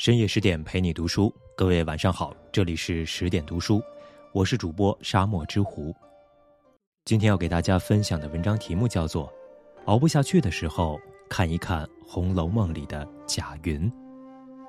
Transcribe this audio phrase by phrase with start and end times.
[0.00, 3.82] 深夜十点陪你读书，各位晚上好，这里是十点读书，
[4.32, 5.94] 我是主播沙漠之狐。
[7.04, 9.26] 今天要给大家分享的文章题目叫做
[9.84, 13.92] 《熬不下去的时候看一看《红楼梦》里的贾云》。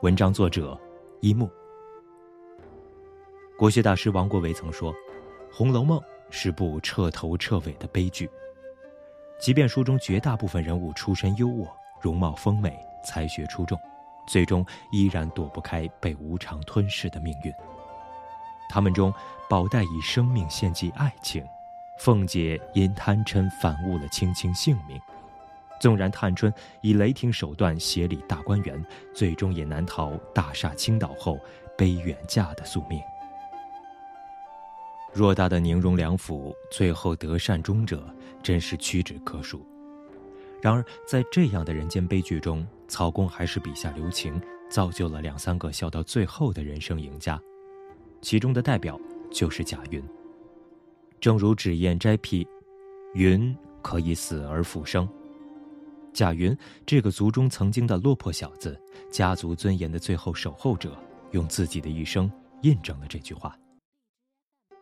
[0.02, 0.78] 文章作者
[1.22, 1.50] 一木。
[3.58, 4.94] 国学大师王国维曾说，
[5.50, 5.98] 《红楼梦》
[6.30, 8.30] 是部彻头彻尾的悲剧。
[9.40, 11.66] 即便书中绝大部分人物出身优渥，
[12.02, 13.80] 容貌丰美，才学出众。
[14.28, 17.54] 最终依然躲不开被无常吞噬的命运。
[18.70, 19.14] 他们中，
[19.50, 21.46] 宝黛以生命献祭爱情，
[22.00, 25.00] 凤姐因贪嗔反误了卿卿性命。
[25.80, 31.40] 纵然探春以雷霆手段协理大观园，最终也难逃大厦倾倒后
[31.76, 33.02] 悲远嫁的宿命。
[35.14, 38.08] 偌大的宁荣两府，最后得善终者，
[38.42, 39.66] 真是屈指可数。
[40.62, 44.40] 然而，在这样的人间悲剧中，曹公还是笔下留情，
[44.70, 47.42] 造就了两三个笑到最后的人生赢家。
[48.22, 49.00] 其中的代表
[49.32, 50.04] 就是贾云。
[51.20, 52.48] 正如脂砚斋批
[53.16, 55.10] ：“云可以死而复生。”
[56.14, 60.96] 贾云这个族中曾经的落魄小子，家族尊严的最后守候者，
[61.32, 63.58] 用自己的一生印证了这句话。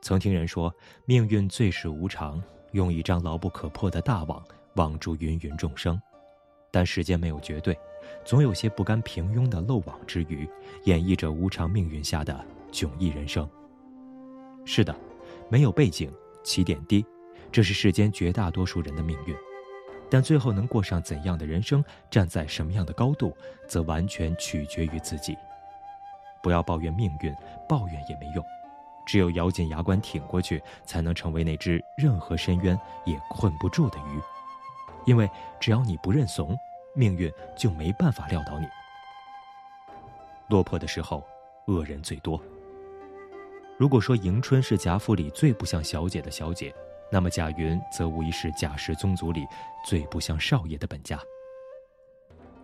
[0.01, 0.73] 曾听人说，
[1.05, 2.41] 命运最是无常，
[2.71, 4.43] 用一张牢不可破的大网。
[4.75, 6.01] 网住芸芸众生，
[6.71, 7.77] 但世间没有绝对，
[8.23, 10.49] 总有些不甘平庸的漏网之鱼，
[10.83, 13.49] 演绎着无常命运下的迥异人生。
[14.65, 14.95] 是的，
[15.49, 16.11] 没有背景，
[16.43, 17.05] 起点低，
[17.51, 19.35] 这是世间绝大多数人的命运。
[20.11, 23.35] 但最后能过上怎样的人生，站在什么样的高度，
[23.67, 25.35] 则完全取决于自己。
[26.41, 27.35] 不要抱怨命运，
[27.67, 28.43] 抱怨也没用，
[29.05, 34.19] 只有咬紧牙关挺过去，才能成为那只任何深渊也困不住的鱼。
[35.05, 36.55] 因为只要你不认怂，
[36.95, 38.67] 命运就没办法撂倒你。
[40.49, 41.23] 落魄的时候，
[41.67, 42.41] 恶人最多。
[43.77, 46.73] 如果说迎春是贾府里最不像小姐的小姐，
[47.11, 49.45] 那么贾云则无疑是贾氏宗族里
[49.85, 51.19] 最不像少爷的本家。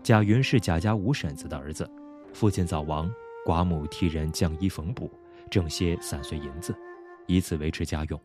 [0.04, 1.90] 贾云是贾家五婶子的儿子，
[2.34, 3.09] 父亲早亡，
[3.46, 5.09] 寡母替人降衣缝补，
[5.50, 6.76] 挣些散碎银子，
[7.28, 8.20] 以此维持家用。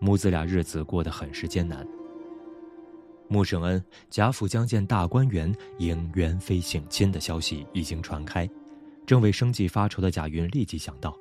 [0.00, 1.86] 母子俩日子过得很是艰难。
[3.28, 8.48] 穆圣恩贾府将建大观园迎元妃省亲的消息已经传开，
[9.06, 11.14] 正为生计发愁的贾云立即想到，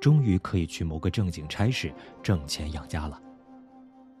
[0.00, 3.20] 终于可以去谋个正经差事，挣钱养家了。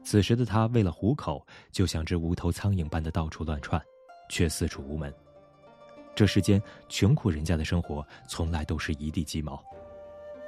[0.04, 3.82] 此时的他为了糊口，就像只无头苍蝇般的到处乱窜，
[4.28, 5.12] 却四处无门。
[6.14, 9.60] 这世间穷苦人家的生活从来都是一地鸡毛，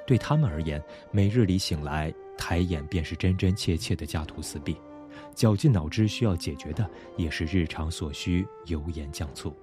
[0.06, 0.80] 对他们而言，
[1.10, 4.76] 每日里醒来抬眼便是真真切切的家徒四壁。
[5.36, 9.54] 绞尽脑汁需要解决的也是日常所需油盐酱醋，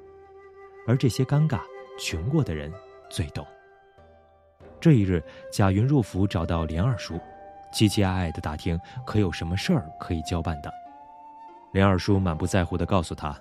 [0.87, 1.59] 而这些尴尬，
[1.99, 2.71] 穷过的人
[3.09, 3.45] 最懂。
[4.79, 7.19] 这一日，贾云入府找到连二叔，
[7.73, 10.71] 期期艾艾的打听可有什么事儿可以交办的。
[11.71, 13.35] 连二叔满不在乎的告诉他：“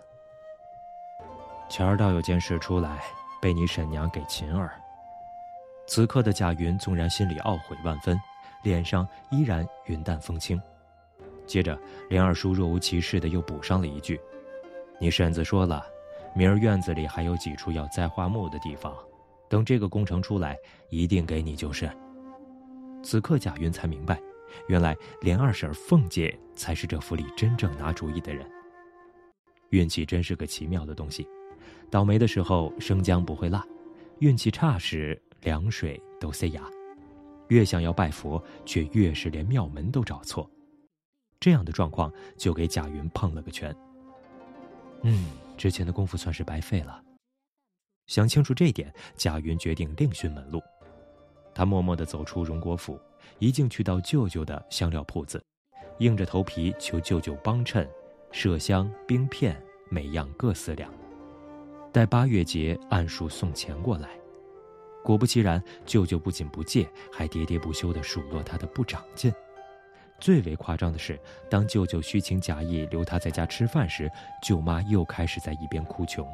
[1.68, 3.02] 前儿倒有件事出来，
[3.42, 4.72] 被你婶娘给秦儿。”
[5.86, 8.18] 此刻的贾云纵然心里懊悔万分，
[8.62, 10.58] 脸上依然云淡风轻。
[11.46, 14.20] 接着，连二叔若无其事的又补上了一句
[15.00, 15.84] ：“你婶子说了，
[16.34, 18.94] 明儿院子里还有几处要栽花木的地方，
[19.48, 20.56] 等这个工程出来，
[20.90, 21.90] 一定给你就是。”
[23.02, 24.20] 此刻贾云才明白，
[24.68, 28.48] 原来连二婶凤姐才是这府里真正拿主意的人。
[29.70, 31.26] 运气真是个奇妙的东西，
[31.90, 33.66] 倒霉的时候生姜不会辣，
[34.20, 36.62] 运气差时凉水都塞牙。
[37.48, 40.48] 越想要拜佛，却越是连庙门都找错。
[41.42, 43.74] 这样的状况就给贾云碰了个全。
[45.02, 45.26] 嗯，
[45.56, 47.02] 之前的功夫算是白费了。
[48.06, 50.62] 想清楚这点，贾云决定另寻门路。
[51.52, 52.96] 他默默地走出荣国府，
[53.40, 55.42] 一径去到舅舅的香料铺子，
[55.98, 57.90] 硬着头皮求舅舅帮衬，
[58.30, 59.60] 麝香、冰片，
[59.90, 60.94] 每样各四两，
[61.92, 64.10] 待八月节按数送钱过来。
[65.02, 69.32] 果不其然，舅舅不仅不借，还喋喋不休地数落他的不长进。
[70.22, 71.18] 最为夸张的是，
[71.50, 74.08] 当舅舅虚情假意留他在家吃饭时，
[74.40, 76.24] 舅妈又开始在一边哭穷。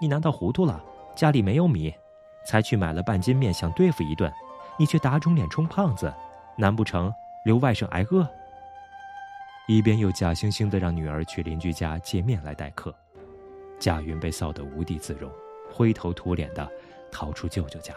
[0.00, 0.82] 你难道糊涂了？
[1.14, 1.94] 家里没有米，
[2.46, 4.32] 才去买了半斤面想对付一顿，
[4.78, 6.10] 你却打肿脸充胖子，
[6.56, 7.12] 难不成
[7.44, 8.26] 留外甥挨饿？
[9.68, 12.94] 一边又假惺惺的让女儿去邻居家借面来待客，
[13.78, 15.30] 贾云被臊得无地自容，
[15.70, 16.66] 灰头土脸的
[17.12, 17.92] 逃出舅舅家。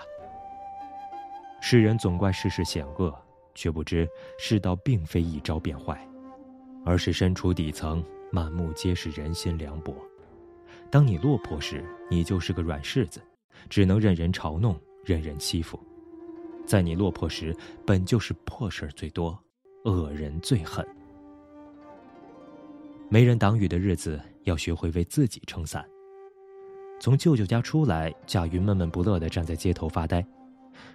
[1.61, 3.17] 世人总怪世事险恶。
[3.59, 4.07] 却不知
[4.38, 6.07] 世道并非一朝变坏，
[6.85, 8.01] 而是身处底层，
[8.31, 9.94] 满目皆是人心凉薄。
[10.89, 13.21] 当你落魄时，你就是个软柿子，
[13.69, 15.77] 只能任人嘲弄，任人欺负。
[16.65, 17.53] 在你落魄时，
[17.85, 19.38] 本就是破事儿最多，
[19.83, 20.88] 恶人最狠。
[23.09, 25.85] 没人挡雨的日子，要学会为自己撑伞。
[26.97, 30.25] 从舅舅家出来，贾云闷闷不乐地站在街头发呆，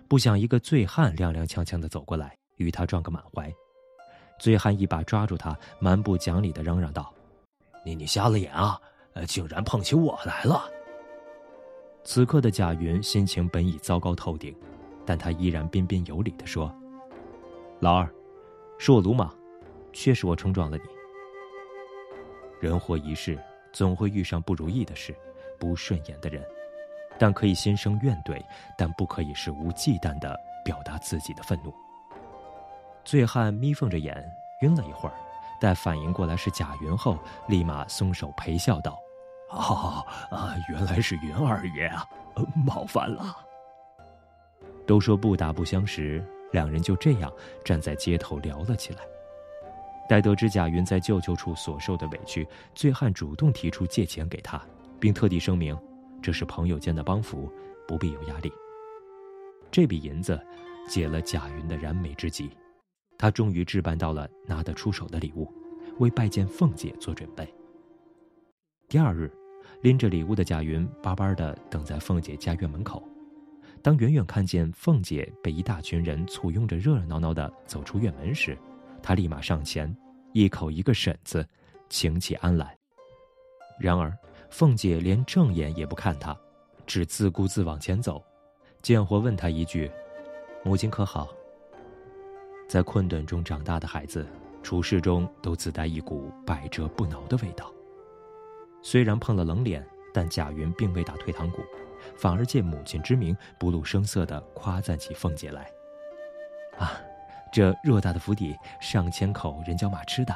[0.08, 3.52] 不想一个醉汉踉踉跄跄地走过来，与他撞个满怀。
[4.38, 7.12] 醉汉一把抓住他，蛮不讲理地嚷嚷道
[7.84, 8.80] ：“你你瞎了眼啊！
[9.12, 10.64] 呃竟然碰起我来了！”
[12.04, 14.54] 此刻的贾云心情本已糟糕透顶，
[15.06, 16.74] 但他依然彬彬有礼地说
[17.80, 18.12] ：“老二，
[18.78, 19.32] 是我鲁莽，
[19.92, 20.84] 确实我冲撞了你。
[22.60, 23.38] 人活一世，
[23.72, 25.14] 总会遇上不如意的事。”
[25.56, 26.44] 不顺眼的人，
[27.16, 28.42] 但可以心生怨怼，
[28.76, 31.72] 但不可以肆无忌惮的表达自己的愤怒。
[33.04, 34.16] 醉汉眯缝着眼，
[34.62, 35.14] 晕了一会儿，
[35.60, 37.18] 待反应过来是贾云后，
[37.48, 38.98] 立马松手陪笑道
[39.50, 42.06] ：“哦啊，原来是云二爷啊，
[42.66, 43.36] 冒犯了。”
[44.86, 47.32] 都说不打不相识，两人就这样
[47.64, 49.00] 站在街头聊了起来。
[50.08, 54.60] 待得知贾云在舅舅处所受的委屈，醉汉主动提出借钱给他。
[55.00, 55.76] 并特地声明，
[56.22, 57.52] 这是朋友间的帮扶，
[57.86, 58.50] 不必有压力。
[59.70, 60.40] 这笔银子
[60.88, 62.50] 解了贾云的燃眉之急，
[63.24, 65.50] 他终于置办到了拿得出手的礼物，
[65.98, 67.50] 为拜见凤姐做准备。
[68.86, 69.32] 第二日，
[69.80, 73.02] 拎着礼物的贾云巴巴的等在凤姐家院门口。
[73.80, 78.58] 当远远看见凤姐被一大群人簇拥着热热闹闹的走出院门时，
[79.02, 79.90] 他立马上前，
[80.34, 81.48] 一口一个婶子，
[81.88, 82.76] 请起安来。
[83.80, 84.14] 然而。
[84.50, 86.38] 凤姐连正眼也不看他，
[86.86, 88.22] 只自顾自往前走。
[88.82, 89.90] 贱货问他一句
[90.62, 91.28] ：“母亲可好？”
[92.74, 94.26] 在困顿中长大的孩子，
[94.60, 97.72] 处事中都自带一股百折不挠的味道。
[98.82, 101.62] 虽然碰了冷脸，但贾云并未打退堂鼓，
[102.16, 105.70] 反而借母亲之名，不露声色地夸赞起凤姐来
[106.76, 107.00] ：“啊，
[107.52, 110.34] 这偌大的府邸，上千口人叫马吃的，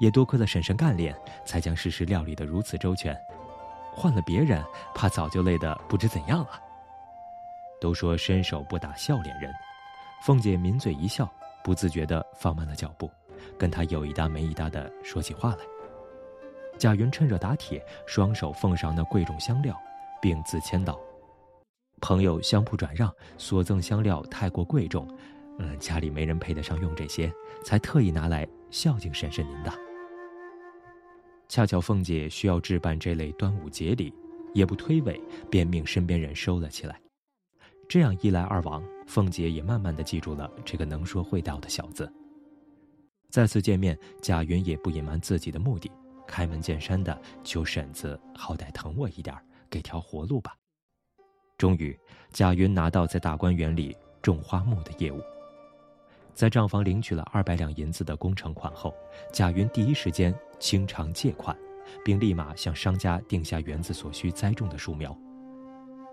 [0.00, 1.16] 也多亏了婶婶干练，
[1.46, 3.18] 才将事事料理得如此周全。”
[3.96, 4.62] 换了别人，
[4.94, 6.60] 怕早就累得不知怎样了。
[7.80, 9.50] 都说伸手不打笑脸人，
[10.20, 11.26] 凤姐抿嘴一笑，
[11.62, 13.10] 不自觉地放慢了脚步，
[13.58, 15.58] 跟他有一搭没一搭地说起话来。
[16.78, 19.78] 贾云趁热打铁，双手奉上那贵重香料，
[20.22, 20.98] 并自谦道
[22.00, 25.06] ：“朋友相扑转让，所赠香料太过贵重，
[25.58, 27.30] 嗯，家里没人配得上用这些，
[27.62, 29.70] 才特意拿来孝敬婶婶您的。”
[31.48, 34.14] 恰巧凤姐需要置办这类端午节礼，
[34.54, 35.20] 也不推诿，
[35.50, 36.98] 便命身边人收了起来。
[37.88, 42.10] 这样一来二往，凤姐也慢慢的记住了这个能说会道的小子。
[43.28, 45.90] 再次见面，贾云也不隐瞒自己的目的，
[46.28, 49.36] 开门见山的求婶子好歹疼我一点，
[49.68, 50.54] 给条活路吧。
[51.58, 51.98] 终于，
[52.30, 55.20] 贾云拿到在大观园里种花木的业务。
[56.32, 58.94] 在账房领取了二百两银子的工程款后，
[59.32, 61.58] 贾云第一时间清偿借款，
[62.04, 65.16] 并立马向商家定下园子所需栽种的树苗。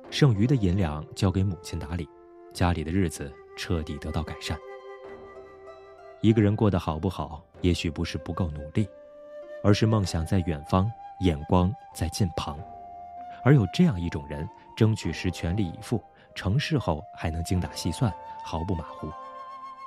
[0.09, 2.09] 剩余的银两交给母亲打理，
[2.57, 4.57] 家里的日子彻底得到改善。
[6.21, 8.89] 一个人过得好不好，也许不是不够努力，
[9.63, 12.59] 而是梦想在远方，眼光在近旁。
[13.43, 18.11] 而有这样一种人，争取时全力以赴，成事后还能精打细算，
[18.43, 19.07] 毫不马虎。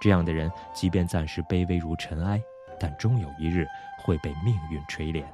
[0.00, 2.40] 这样的人，即便暂时卑微如尘埃，
[2.78, 3.66] 但终有一日
[3.98, 5.24] 会被命运垂怜。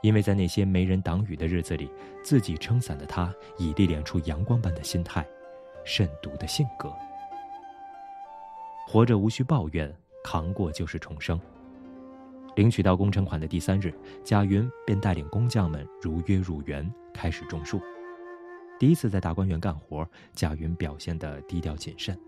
[0.00, 1.92] 因为在那些没人挡雨的日子里，
[2.24, 5.22] 自己撑伞的他，已历练出阳光般的心态，
[5.84, 6.92] 慎独的性格。
[8.86, 9.94] 活着无需抱怨，
[10.24, 11.40] 扛过就是重生。
[12.56, 13.94] 领取到工程款的第三日，
[14.24, 17.80] 贾云便带领工匠们如约入园，开始种树。
[18.78, 22.18] 第一次在大观园干活，贾云表现得低调谨慎。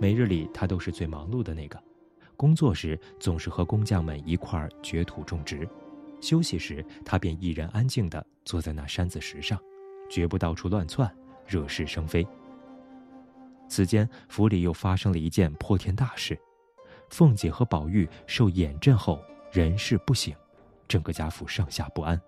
[0.00, 1.80] 每日里，他都是最忙碌的那个。
[2.36, 5.68] 工作时总是和工匠们一块掘土种植，
[6.20, 9.56] 休息时他便一人安静地坐在那山子石上，
[10.10, 11.08] 绝不到处乱窜，
[11.46, 12.26] 惹是生非。
[13.74, 16.38] 此间府里又发生了一件破天大事：
[17.10, 20.32] 凤姐和宝玉受眼震后人事不省，
[20.86, 22.20] 整个家府上下不安。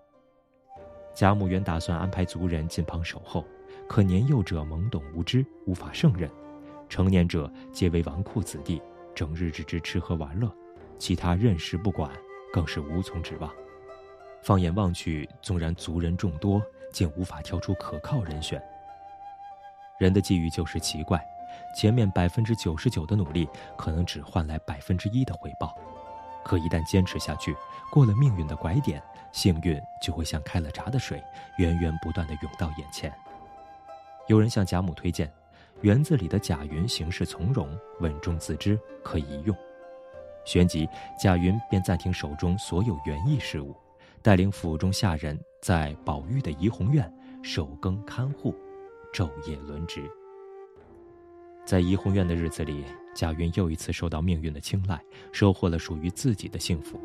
[1.15, 3.45] 贾母原打算安排族人近旁守候，
[3.87, 6.29] 可年幼者懵懂无知，无法胜任。
[6.89, 8.81] 成年者皆为纨绔子弟，
[9.15, 10.53] 整日只知吃喝玩乐，
[10.99, 12.11] 其他任事不管，
[12.51, 13.49] 更是无从指望。
[14.43, 16.61] 放眼望去，纵然族人众多，
[16.91, 18.61] 竟无法挑出可靠人选。
[19.97, 21.19] 人的际遇就是奇怪，
[21.75, 25.75] 前面百分之九十九的努力，可能只换来百分之一的回报。
[26.43, 27.55] 可一旦坚持下去，
[27.91, 31.21] 过了命运的拐点，幸运就会像开了闸的水，
[31.57, 33.13] 源源不断的涌到眼前。
[34.27, 35.31] 有人向贾母推荐，
[35.81, 39.55] 园子里的贾云行事从容，稳重自知，可以一用。
[40.45, 40.87] 旋即，
[41.19, 43.75] 贾云便暂停手中所有园艺事务，
[44.21, 47.13] 带领府中下人在宝玉的怡红院
[47.43, 48.55] 守更看护，
[49.13, 50.09] 昼夜轮值。
[51.67, 56.97] 在怡红院的日子里，贾云又一次受到命运的青睐，收获了属于自己的幸福。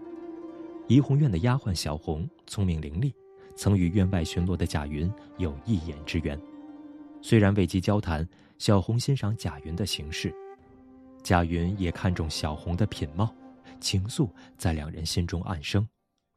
[0.87, 3.13] 怡红院的丫鬟小红聪明伶俐，
[3.57, 6.41] 曾与院外巡逻的贾云有一眼之缘。
[7.21, 8.27] 虽然未及交谈，
[8.57, 10.33] 小红欣赏贾云的行事，
[11.25, 13.35] 贾云也看中小红的品貌，
[13.81, 15.85] 情愫在两人心中暗生，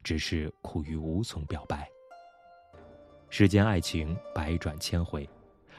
[0.02, 1.88] 只是苦于无从表白。
[3.30, 5.28] 世间爱情百转千回，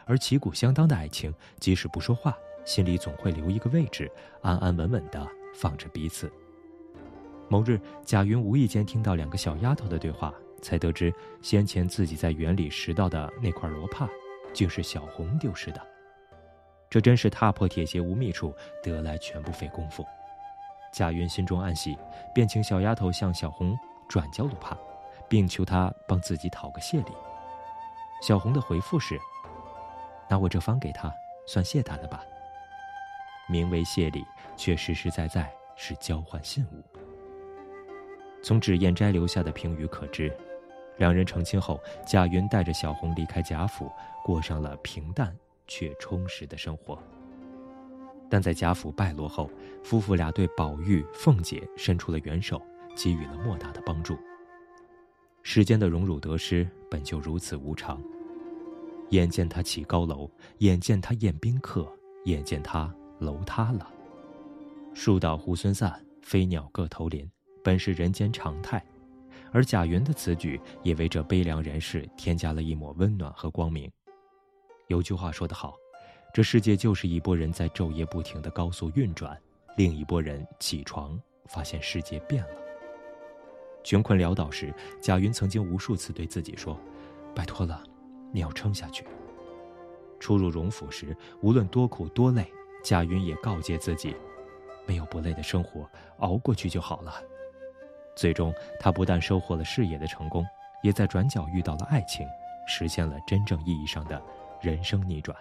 [0.07, 4.11] 而旗鼓相当的爱情，即使不说话，心里总会留一个位置，
[4.41, 6.31] 安安稳稳的放着彼此。
[7.49, 14.09] 某日，贾云无意间听到两个小丫头的对话，才得知先前自己在园里拾到的那块罗帕。
[14.53, 15.87] 竟是小红丢失的，
[16.89, 20.03] 这真是踏破铁鞋无觅处，得来全不费工夫。
[20.91, 21.95] 贾云心中暗喜，
[22.33, 23.77] 便请小丫头向小红
[24.09, 24.75] 转交罗帕，
[25.29, 27.11] 并求她帮自己讨个谢礼。
[28.19, 29.19] 小红的回复是
[30.29, 31.11] ：“拿我这方给他，
[31.45, 32.23] 算谢他的吧。”
[33.49, 36.83] 名为谢礼，却实实在在是交换信物。
[38.43, 40.35] 从脂砚斋留下的评语可知。
[40.97, 43.91] 两人成亲后，贾云带着小红离开贾府，
[44.23, 45.35] 过上了平淡
[45.67, 46.97] 却充实的生活。
[48.29, 49.49] 但在贾府败落后，
[49.83, 52.59] 夫妇俩对宝玉、凤姐伸出了援手，
[52.95, 54.17] 给予了莫大的帮助。
[55.43, 58.01] 世间的荣辱得失本就如此无常，
[59.09, 61.87] 眼见他起高楼，眼见他宴宾客，
[62.25, 63.89] 眼见他楼塌了。
[64.93, 67.29] 树倒猢狲散，飞鸟各投林，
[67.63, 68.83] 本是人间常态。
[69.53, 73.89] 而贾云的此举也为这悲凉人世添加了一抹温暖和光明。
[74.87, 75.75] 有句话说得好，
[76.33, 79.39] 这世界就是一拨人在昼夜不停的高速运转，
[79.77, 82.49] 另一拨人起床发现世界变了。
[83.83, 86.77] 穷困潦倒时，贾云曾经无数次对自己说
[87.33, 87.81] ：“拜托了，
[88.37, 89.03] 你要撑下去。”
[90.21, 92.45] 初入荣府时，无论多苦多累，
[92.83, 94.15] 贾云也告诫自己
[94.85, 95.89] ：“没有不累的生活，
[96.19, 97.15] 熬过去就好了。”
[98.15, 100.45] 最终，他不但收获了事业的成功，
[100.83, 102.27] 也在转角遇到了爱情，
[102.67, 104.21] 实现了真正意义上的
[104.61, 105.35] 人生逆转。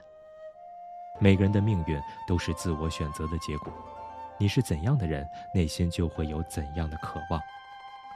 [1.18, 3.70] 每个人的命运都是自我选择的结果，
[4.38, 7.40] 你是怎样的人，内心就会有怎样的渴望，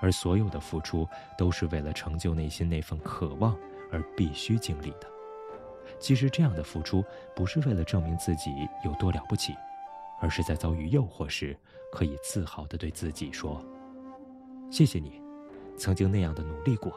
[0.02, 1.06] 而所有的付出
[1.36, 3.56] 都是为了成就内心那份渴望
[3.90, 5.10] 而必须经历的。
[5.98, 7.04] 其实，这样的付出
[7.34, 8.50] 不是为了证明自己
[8.84, 9.54] 有多了不起，
[10.20, 11.56] 而是在遭遇诱惑时，
[11.92, 13.62] 可以自豪地对自己说。
[14.70, 15.20] 谢谢你，
[15.76, 16.92] 曾经那样的努力过，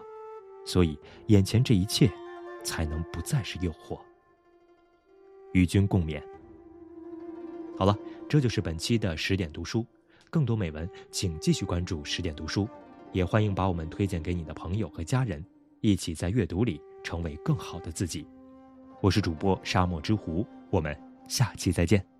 [0.66, 0.98] 所以
[1.28, 2.10] 眼前这一切
[2.64, 4.00] 才能不再是诱惑。
[5.54, 6.22] 与君共勉。
[7.78, 7.98] 好了，
[8.30, 9.86] 这就是本期的十点读书，
[10.30, 12.70] 更多美文请继续关注十点读书，
[13.12, 15.44] 也欢迎把我们推荐给你的朋友和家人，
[15.84, 18.26] 一起在阅读里成为更好的自己。
[19.02, 20.98] 我是主播沙漠之狐，我们
[21.28, 22.13] 下期再见。